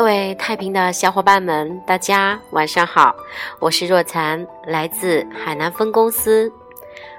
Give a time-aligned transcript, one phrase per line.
[0.00, 3.14] 各位太平的小伙伴们，大家晚上好，
[3.58, 6.50] 我是若禅，来自海南分公司，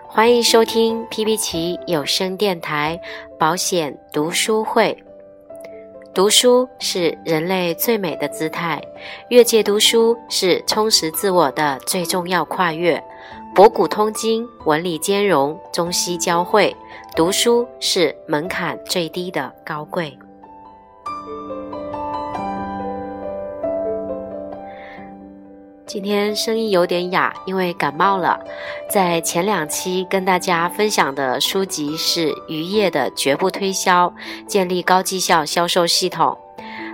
[0.07, 2.99] 欢迎收听 P P 奇有声电台
[3.37, 4.97] 保险读书会。
[6.11, 8.81] 读书是人类最美的姿态，
[9.29, 12.99] 越界读书是充实自我的最重要跨越。
[13.53, 16.75] 博古通今，文理兼容，中西交汇，
[17.15, 20.17] 读书是门槛最低的高贵。
[25.91, 28.39] 今天声音有点哑，因为感冒了。
[28.89, 34.13] 在前两期跟大家分享的书籍是渔业的绝不推销，
[34.47, 36.37] 建立高绩效销售系统。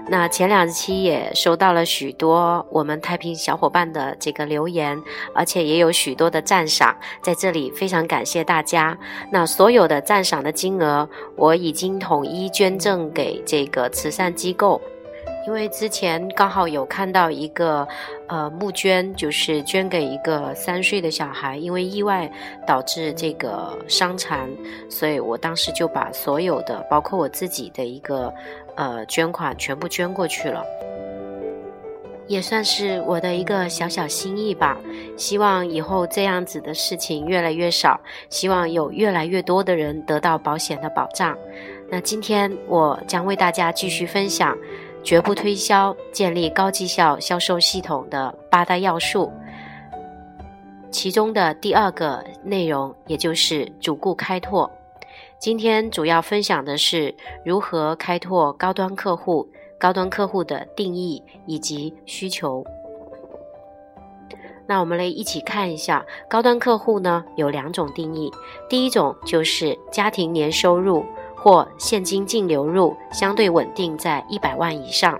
[0.09, 4.99] 那前两期也收到了许多我们太平小伙伴的这个留言，
[5.35, 8.97] 而且也有许多的赞赏，在这里非常感谢大家。
[9.31, 14.81] 那所有的赞赏的金额，我已经统一捐赠给这个慈善机构。
[15.47, 17.87] 因为之前刚好有看到一个，
[18.27, 22.29] 呃，募捐，就是捐给一个三岁的小孩，因为意外
[22.65, 24.49] 导致这个伤残，
[24.89, 28.33] 所以我当时就把所有的，包括我自己的一个，
[28.75, 30.61] 呃，捐款全部捐过去了，
[32.27, 34.77] 也算是我的一个小小心意吧。
[35.15, 37.97] 希望以后这样子的事情越来越少，
[38.29, 41.37] 希望有越来越多的人得到保险的保障。
[41.89, 44.53] 那今天我将为大家继续分享。
[45.03, 49.31] 绝不推销，建立高绩效销售系统的八大要素。
[50.91, 54.69] 其中的第二个内容，也就是主顾开拓。
[55.39, 57.13] 今天主要分享的是
[57.45, 59.47] 如何开拓高端客户、
[59.79, 62.65] 高端客户的定义以及需求。
[64.65, 68.31] 那我们来一起看一下高端客户呢，有两种定义。
[68.67, 71.05] 第一种就是家庭年收入。
[71.37, 75.19] 或现金净流入相对稳定在一百万以上，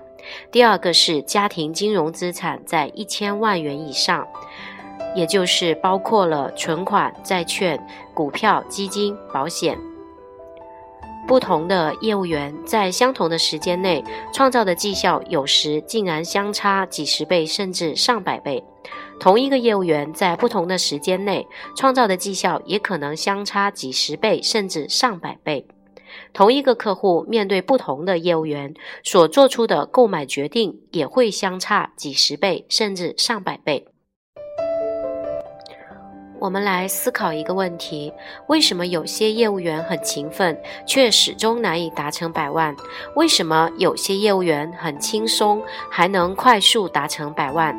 [0.50, 4.26] 第二个是家庭金融资产在一千万元以上，
[5.14, 7.80] 也就是包括了存款、债券、
[8.12, 9.78] 股票、基金、保险。
[11.26, 14.02] 不同的业务员在相同的时间内
[14.32, 18.64] 创造的绩效，有时竟然相差几十倍甚至上百倍。
[19.20, 21.46] 同一个业务员在不同的时间内
[21.76, 25.66] 创造的绩效，也可能相差几十倍甚至上百倍。
[26.32, 33.86] 同一个客户面对不同的业务员所做出的购买决定也会相差几十倍甚至上百倍。
[36.40, 38.12] 我们来思考一个问题：
[38.46, 42.76] 为什么有些业务员很勤奋，却始终难以达成百万？
[43.16, 47.76] 为什么有些业务员很轻松，还能快速达成百万？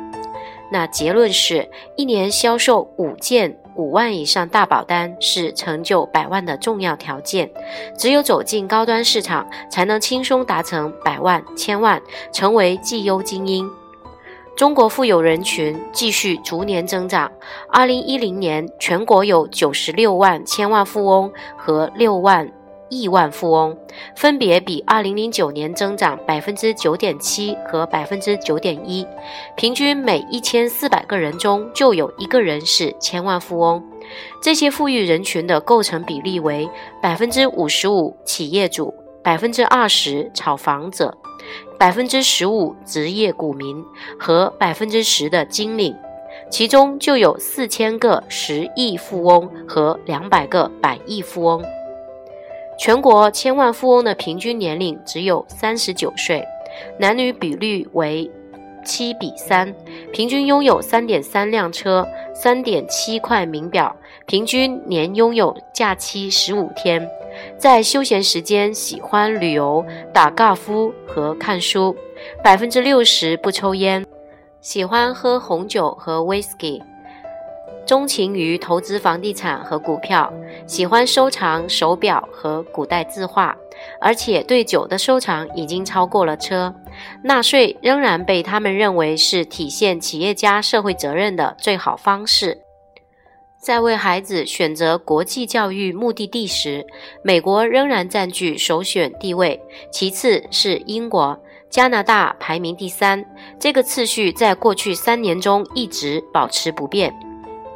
[0.70, 3.56] 那结论是一年销售五件。
[3.76, 7.50] 五万以上大保单是成就百万的重要条件，
[7.96, 13.70] 只有走进高端市场，才能轻松达成百万、千万，成为绩优精英。
[14.54, 17.30] 中国富有人群继续逐年增长，
[17.70, 22.50] 二零一零年全国有九十六万千万富翁和六万。
[22.90, 23.76] 亿万富翁
[24.14, 29.06] 分别比二零零九年增长百分之九点七和百分之九点一，
[29.56, 33.82] 平均每一千四百个人中就有一个人是千万富翁。
[34.42, 36.68] 这些富裕人群的构成比例为
[37.00, 38.92] 百分之五十五企业主，
[39.22, 41.16] 百分之二十炒房者，
[41.78, 43.84] 百分之十五职业股民
[44.18, 45.94] 和百分之十的精领，
[46.50, 51.62] 其中就有四千个十亿富翁和两百个百亿富翁。
[52.80, 56.42] 全国千万富翁的平均年龄只有三十九岁，
[56.98, 58.28] 男女比率为
[58.86, 59.74] 七比三，
[60.14, 67.06] 平均拥有三点三辆车、三点七块名表，平均年拥有假期十五天，
[67.58, 71.94] 在休闲时间喜欢旅游、打高尔夫和看书，
[72.42, 74.06] 百分之六十不抽烟，
[74.62, 76.80] 喜欢喝红酒和 whisky。
[77.86, 80.32] 钟情于投资房地产和股票，
[80.66, 83.56] 喜欢收藏手表和古代字画，
[84.00, 86.72] 而且对酒的收藏已经超过了车。
[87.24, 92.58] 纳税仍然被他们认为是体现企业家社会责任的最好方式。
[93.58, 96.86] 在为孩子选择国际教育目的地时，
[97.22, 99.60] 美国仍然占据首选地位，
[99.90, 101.38] 其次是英国，
[101.68, 103.22] 加拿大排名第三。
[103.58, 107.12] 这个次序在过去三年中一直保持不变。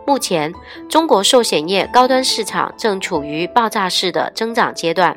[0.06, 0.53] 目前，
[0.89, 5.17] 中国寿险业高端市场正处于爆炸式的增长阶段，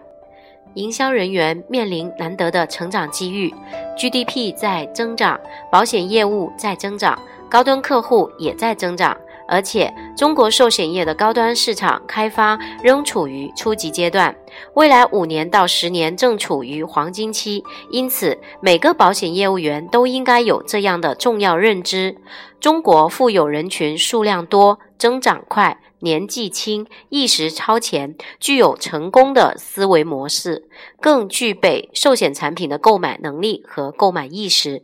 [0.75, 3.53] 营销人员面临难得的成长机遇
[3.97, 5.37] ，GDP 在增长，
[5.69, 7.19] 保险业务在增长，
[7.49, 9.15] 高端客户也在增长，
[9.47, 14.35] 而且中国寿险业的高端市场开发仍处于初级阶段，
[14.73, 17.63] 未来五年到十年正处于黄金期。
[17.91, 22.15] 因此，每个保险业务员都应该有这样的重要认知：
[22.59, 25.79] 中国富有人群数量多，增长快。
[25.99, 30.69] 年纪轻、意识超前、具有成功的思维模式，
[31.01, 34.83] 更具备寿险产品的购买能力和购买意识。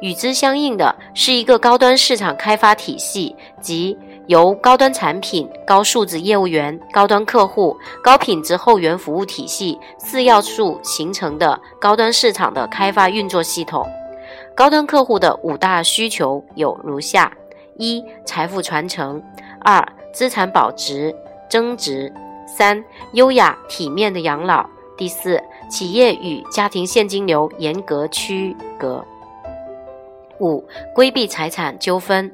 [0.00, 3.96] 与之相应的是一个高端市场开发体系，即
[4.26, 13.86] 由高端产品、高素质业务员、高端客户、高品质后援服务体系四要素形成的高端市场的开发运作系统。
[14.54, 17.32] 高端客户的五大需求有如下：
[17.76, 19.20] 一、财富传承；
[19.60, 21.14] 二、资产保值
[21.48, 22.12] 增值，
[22.46, 22.82] 三
[23.12, 25.40] 优雅体面的养老，第四
[25.70, 29.04] 企业与家庭现金流严格区隔，
[30.40, 32.32] 五规避财产纠纷。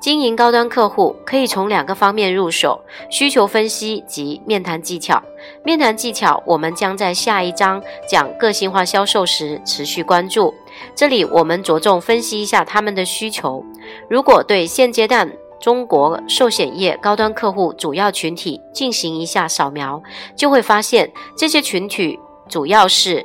[0.00, 5.22] 经营高端客户可以从两个方面入手：需求分析及面谈技巧。
[5.64, 10.52] 面谈技巧我们将在下一章讲个性化销售时持续关注。
[10.94, 13.64] 这里我们着重分析一下他们的需求。
[14.08, 15.30] 如果对现阶段。
[15.60, 20.02] 中国寿险业高端客户主要群体进行一下扫描，
[20.34, 22.18] 就会发现这些群体
[22.48, 23.24] 主要是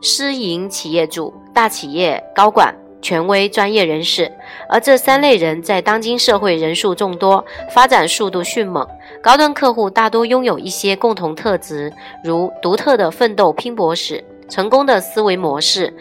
[0.00, 2.72] 私营企业主、大企业高管、
[3.02, 4.30] 权威专业人士，
[4.68, 8.86] 而这三类人在当今社会人数众多，发展速度迅猛。
[9.22, 11.92] 高端客户大多拥有一些共同特质，
[12.24, 15.92] 如独特的奋斗拼搏史、成功的思维模式。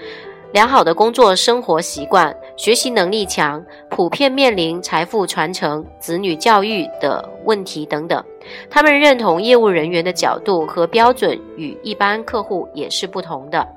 [0.52, 8.24] 良好的工作生活习惯，学习能力强，普遍面临财富传承、子女教育的问题等等。
[8.70, 13.68] 他们认同业务人员的角度和标准与一般客户也是不同的。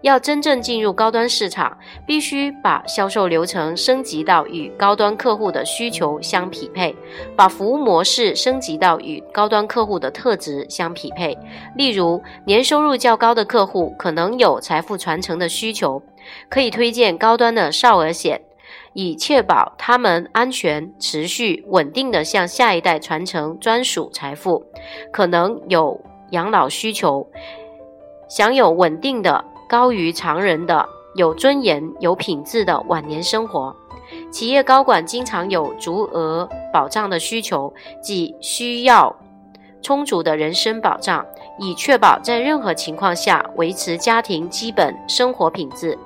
[0.00, 1.76] 要真正进入高端市场，
[2.06, 6.94] 必须把销售流程升级到与高端客户的需求相匹配，
[7.36, 11.36] 把服务模式升级到与高端客户的特质相匹配。
[11.76, 16.02] 例如，年收入较高的客户可能有财富传承的需求，
[16.48, 18.40] 可以推荐高端的少儿险，
[18.92, 24.64] 以确保他们安全、持续、稳定地向下一代传承专属财富。
[25.12, 27.26] 可能有养老需求，
[28.28, 29.44] 享有稳定的。
[29.72, 33.74] 高于常人的有尊严、有品质的晚年生活。
[34.30, 37.72] 企业高管经常有足额保障的需求，
[38.02, 39.16] 即需要
[39.80, 41.24] 充足的人身保障，
[41.58, 45.96] 以确保在任何情况下维持家庭基本生活品质，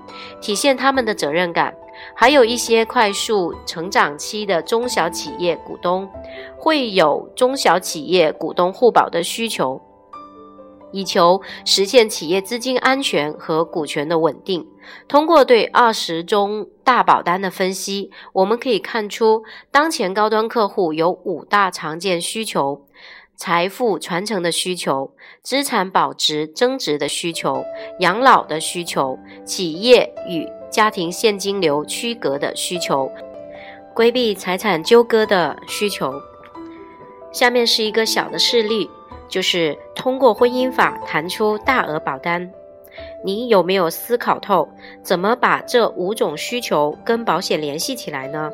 [0.40, 1.74] 体现他们的责任感。
[2.14, 6.08] 还有一些快速成长期的中小企业股东，
[6.56, 9.80] 会有中小企业股东互保的需求。
[10.92, 14.66] 以求实现企业资金安全和股权的稳定。
[15.08, 22.86] 通过对二十宗大保单的分析，我们可以看出，当前高端客户有五大常见需求：
[23.34, 25.12] 财富传承的需求、
[25.42, 27.64] 资产保值增值的需求、
[27.98, 33.10] 养老的需求、企业与家庭现金流区隔的需求、
[33.92, 36.12] 规避财产纠葛的需求。
[37.32, 38.88] 下面是一个小的事例。
[39.28, 42.50] 就是通过婚姻法谈出大额保单，
[43.24, 44.68] 你有没有思考透
[45.02, 48.50] 怎么把这五种需求跟保险联系起来呢？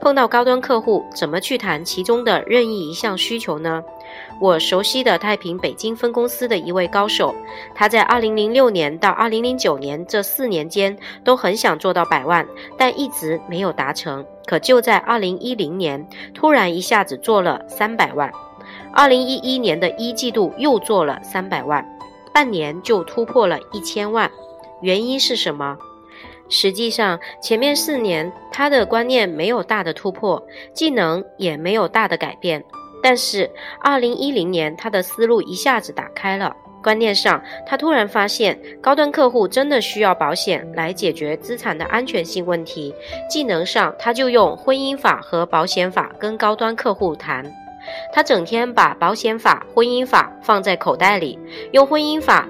[0.00, 3.82] 碰到高端客户，怎么去谈其中的任意一项需求呢？
[4.40, 7.34] 我熟悉的太平北京分公司的一位高手，
[7.74, 14.24] 他在2006年到2009年这四年间都很想做到百万，但一直没有达成。
[14.46, 18.30] 可就在2010年，突然一下子做了三百万。
[18.94, 21.84] 二零一一年的一季度又做了三百万，
[22.32, 24.30] 半年就突破了一千万。
[24.80, 25.76] 原因是什么？
[26.48, 30.42] 实际上前面四年他的观念没有大的突破，
[30.74, 32.62] 技能也没有大的改变。
[33.02, 42.94] 但是二零一零年他的思路一下子打开了，观念上他突然发现高端客户真的需要保险来解决资产的安全性问题。
[43.30, 47.61] 技能上他就用婚姻法和保险法跟高端客户谈。
[48.12, 51.38] 他整天把保险法、婚姻法放在口袋里，
[51.72, 52.48] 用婚姻法、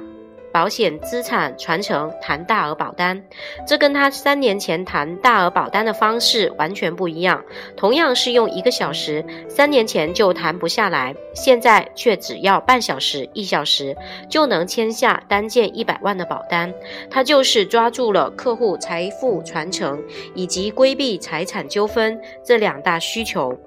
[0.53, 3.23] 保险资产传承谈大额保单，
[3.67, 7.43] 这跟他三年前谈大额保单的方式完全不一样。
[7.75, 13.97] 同样是用一个小时，三年前就谈不下来，现在却只要半小时、一小时
[14.29, 16.71] 就能签下单件一百万的保单。
[17.11, 20.03] 他就是抓住了客户财富传承
[20.35, 23.59] 以及规避财产纠纷这两大需求。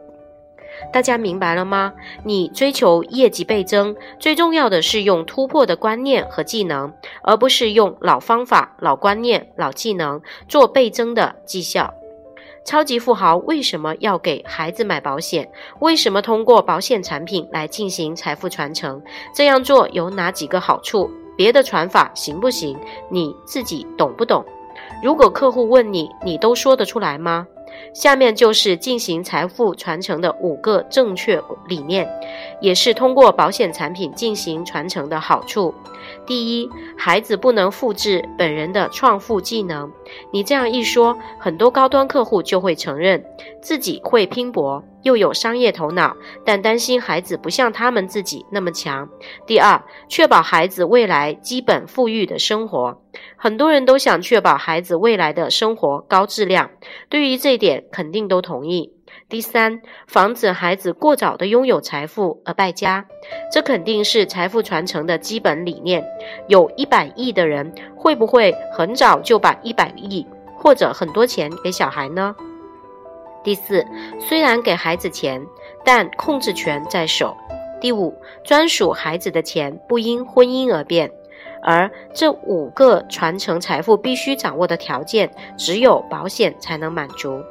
[0.91, 1.93] 大家明白了吗？
[2.23, 11.93] 你追求业绩倍增，最重要的是用突破的观念和技能，而不是用老方法、老观念、老技能做倍增的绩效。
[12.65, 15.47] 超级富豪为什么要给孩子买保险？
[15.79, 19.01] 为什么通过保险产品来进行财富传承？
[19.35, 21.09] 这样做有哪几个好处？
[21.37, 22.75] 别的传法行不行？
[23.09, 24.43] 你自己懂不懂？
[25.03, 27.45] 如果客户问你，你都说得出来吗？
[27.93, 32.07] 下面就是进行财富传承的五个正确理念，
[32.59, 35.73] 也是通过保险产品进行传承的好处。
[36.25, 39.91] 第一，孩子不能复制本人的创富技能。
[40.31, 43.23] 你这样一说，很多高端客户就会承认
[43.61, 49.07] 自己会拼搏，又有商业头脑，但担心孩子不像他们自己那么强。
[49.45, 53.01] 第二，确保孩子未来基本富裕的生活。
[53.37, 56.71] 很多人都想确保孩子未来的生活高质量，
[57.09, 58.94] 对于这一点肯定都同意。
[59.27, 63.03] 第三，防止孩子过早的拥有财富而败家，
[63.51, 66.05] 这肯定是财富传承的基本理念。
[66.47, 72.35] 有一百亿的人，会不会很早就把一百亿或者很多钱给小孩呢？
[73.43, 73.83] 第四，
[74.19, 75.43] 虽然给孩子钱，
[75.83, 77.35] 但控制权在手。
[77.81, 78.13] 第五，
[78.43, 81.11] 专属孩子的钱不因婚姻而变。
[81.63, 87.41] 而这五个传承财富必须掌握的条件，只有保险才能满足。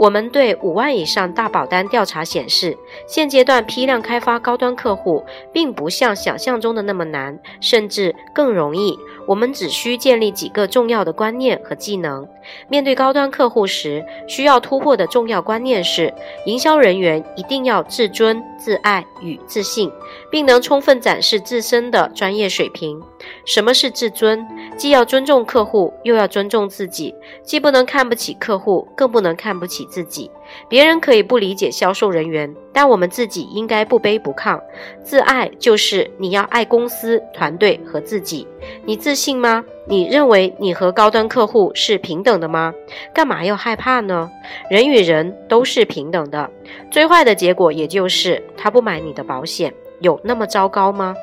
[0.00, 2.74] 我们对五万以上大保单调查显示，
[3.06, 8.98] 现阶段批量开发高端客户，并不像想象中的那么难，甚至更容易。
[9.26, 12.26] 我们只需建立几个重要的观念和技能。
[12.66, 16.14] 面对高端客户时，需要突破的重要观念是：
[16.46, 19.92] 营销人员一定要自尊、自爱与自信，
[20.30, 23.02] 并能充分展示自身的专业水平。
[23.44, 24.46] 什么是自尊？
[24.76, 30.30] 既要尊重客户，又要尊重自己，既不能看不起客户，更不能看不起自己。
[30.68, 34.60] 别人可以不理解销售人员，但我们自己应该不卑不亢。
[35.02, 38.46] 自爱就是你要爱公司、团队和自己。
[38.84, 39.64] 你自信吗？
[39.86, 42.72] 你认为你和高端客户是平等的吗？
[43.12, 44.30] 干嘛要害怕呢？
[44.70, 46.50] 人与人都是平等的。
[46.90, 51.14] 最坏的结果也就是他不买你的保险，有那么糟糕吗？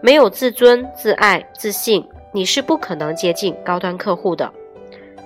[0.00, 2.06] 没有自尊、自爱、自信。
[2.30, 4.52] 你是不可能接近高端客户的。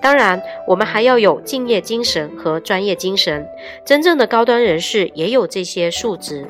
[0.01, 3.47] 当然，我们还要有敬业精神和专业精神。
[3.85, 6.47] 真正的高端人士也有这些素质。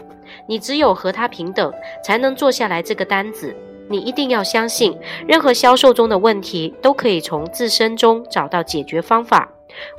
[0.47, 1.73] 你只有和他平等，
[2.05, 3.55] 才能做下来这个单子。
[3.89, 9.51] 你一定要相信，任何销售中的问题都可以从自身中找到解决方法。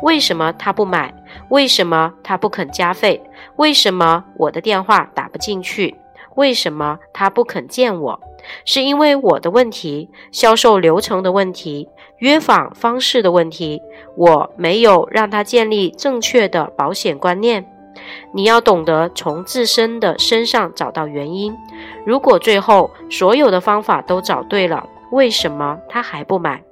[0.01, 1.13] 为什么他不买？
[1.49, 3.21] 为什么他不肯加费？
[3.55, 5.95] 为什么我的电话打不进去？
[6.35, 8.19] 为什么他不肯见我？
[8.65, 11.87] 是因为我的问题，销售流程的问题，
[12.17, 13.81] 约访方式的问题，
[14.17, 17.65] 我没有让他建立正确的保险观念。
[18.33, 21.55] 你要懂得从自身的身上找到原因。
[22.05, 26.63] 如果最后所有的方法都找对了，为什么他还不买？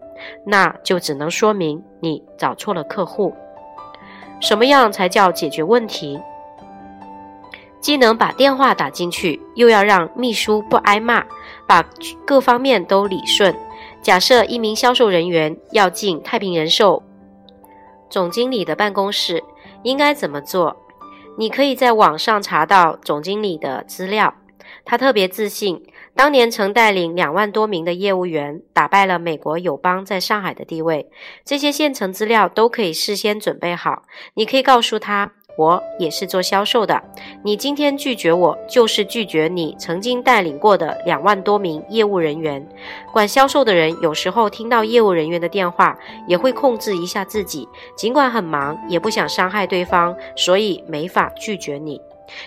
[0.45, 3.33] 那就只能说明你找错了客户。
[4.39, 6.19] 什么样才叫解决问题？
[7.81, 11.25] 既能把电话打进去，又要让秘书不挨骂，
[11.67, 11.83] 把
[12.25, 13.53] 各方面都理顺。
[14.01, 17.03] 假设一名销售人员要进太平人寿
[18.09, 19.43] 总经理的办公室，
[19.83, 20.77] 应该怎么做？
[21.37, 24.35] 你可以在网上查到总经理的资料。
[24.85, 25.83] 他特别自信，
[26.15, 31.09] 当年曾带领两万多名的业务员打败了美国友邦在上海的地位。
[31.43, 34.03] 这些现成资料都可以事先准备好。
[34.35, 35.33] 你可以告诉他。
[35.55, 37.01] 我也是做销售的，
[37.43, 42.65] 你今天拒绝我，就是拒绝你曾经带领过的两万多名业务人员。
[43.11, 52.01] 管销售的人有时候听到业务人员的电话，也会控制一下自己，尽管很忙，也不想伤害对方，所以没法拒绝你。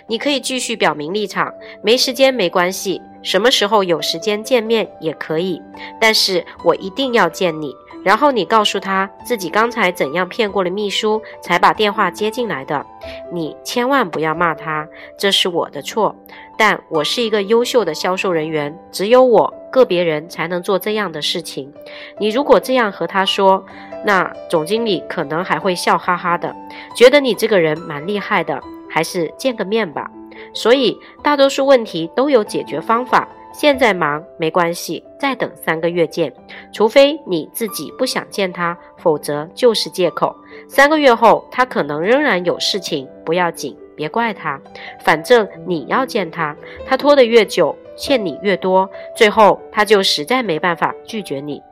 [0.07, 5.61] 你可以继续表明立场，没时间没关系，什么时候有时间见面也可以，
[6.01, 7.75] 但是我一定要见你。
[8.05, 12.85] 然后你告诉他自己刚才怎样骗过了秘书，才把电话接进来的。
[13.33, 14.87] 你千万不要骂他，
[15.19, 16.15] 这是我的错。
[16.57, 21.73] 但我是一个优秀的销售人员，只有我个别人才能做这样的事情。
[22.19, 23.65] 你如果这样和他说，
[24.05, 26.55] 那总经理可能还会笑哈哈的，
[26.95, 28.63] 觉得你这个人蛮厉害的。
[28.87, 30.09] 还是见个面吧。
[30.53, 33.27] 所以大多数问题都有解决方法。
[33.57, 36.31] 现在忙没关系，再等三个月见。
[36.73, 40.35] 除非你自己不想见他，否则就是借口。
[40.69, 44.61] 三个月后他可能仍然有事情，不要紧，别怪他。
[45.05, 51.63] 反正你要见他，他拖得越久，欠你越多，最后他就实在没办法拒绝你。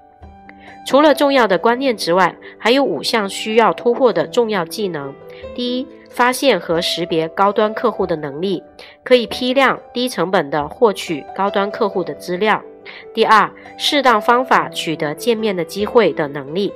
[0.86, 5.12] 除了重要的观念之外，还有五项需要突破的重要技能。
[5.54, 5.86] 第一。
[6.14, 8.62] 发现和识别高端客户的能力，
[9.02, 12.62] 可以批量、低成本的获取高端客户的资料。
[13.14, 16.72] 第二，适当方法取得见面的机会的能力。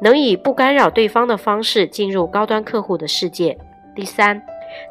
[0.00, 3.56] 能以不干扰对方的方式进入高端客户的世界。
[3.94, 4.42] 第三，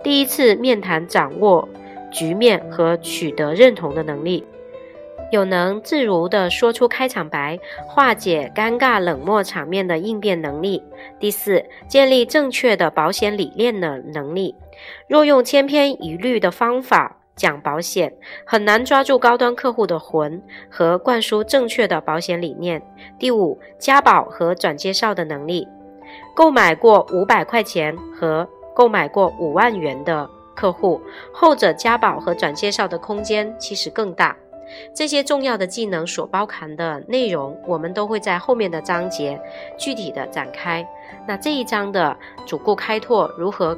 [0.03, 1.67] 第一次面谈掌握
[2.09, 4.45] 局面和取得认同的能力。
[5.33, 10.83] 有能自如地说出开场白，化解尴尬冷漠场面的应变能力。
[11.19, 14.53] 第四，建立正确的保险理念的能力。
[15.07, 18.13] 若用千篇一律的方法讲保险，
[18.45, 22.79] 很难抓住高端客户的魂和灌输正确的保险理念。
[23.17, 25.67] 第五，加保和转介绍的能力。
[26.35, 31.01] 购买过五百块钱和购买过五万元的客户，
[31.33, 34.37] 后者加保和转介绍的空间其实更大。
[34.93, 39.39] 这些重要的技能所包含的内容，我们都会在后面的章节
[39.77, 40.87] 具体的展开。
[41.27, 43.77] 那这一章的主顾开拓，如何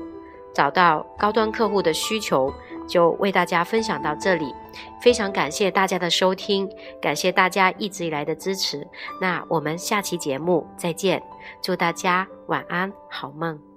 [0.54, 2.54] 找到高端客户的需求，
[2.88, 4.54] 就为大家分享到这里。
[5.02, 6.70] 非常感谢大家的收听，
[7.02, 8.88] 感谢大家一直以来的支持。
[9.22, 11.22] 那我们下期节目再见，
[11.62, 13.75] 祝大家晚安，好梦。